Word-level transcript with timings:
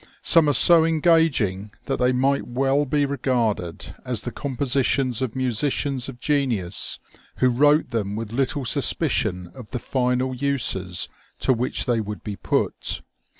Some 0.23 0.49
are 0.49 0.53
so 0.53 0.83
engaging 0.83 1.73
that 1.85 1.97
they 1.99 2.11
might 2.11 2.47
well 2.47 2.87
be 2.87 3.05
regarded 3.05 3.93
as 4.03 4.21
the 4.21 4.31
compositions 4.31 5.21
of 5.21 5.35
musicians 5.35 6.09
of 6.09 6.19
genius, 6.19 6.97
who 7.35 7.49
wrote 7.49 7.91
them 7.91 8.15
with 8.15 8.33
little 8.33 8.65
suspicion 8.65 9.51
of 9.53 9.69
the 9.69 9.77
final 9.77 10.33
uses 10.33 11.07
to 11.41 11.53
which 11.53 11.85
they 11.85 12.01
would 12.01 12.23
be 12.23 12.35
put. 12.35 13.01